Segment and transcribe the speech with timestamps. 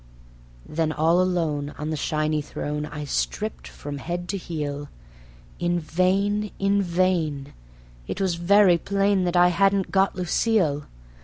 [0.67, 4.89] Then all alone on the shiny throne I stripped from head to heel;
[5.59, 7.53] In vain, in vain;
[8.07, 10.87] it was very plain that I hadn't got Lucille.